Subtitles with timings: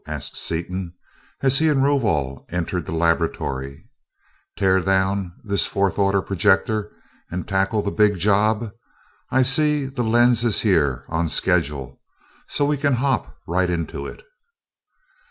[0.07, 0.95] asked Seaton
[1.43, 3.87] as he and Rovol entered the laboratory,
[4.57, 6.91] "Tear down this fourth order projector
[7.29, 8.71] and tackle the big job?
[9.29, 12.01] I see the lens is here, on schedule,
[12.47, 14.23] so we can hop right into it."